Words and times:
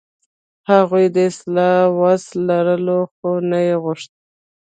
هغوی 0.69 1.05
د 1.15 1.17
اصلاح 1.29 1.81
وس 1.99 2.23
لرلو، 2.47 2.99
خو 3.13 3.29
نه 3.49 3.59
یې 3.67 3.75
غوښت. 3.83 4.11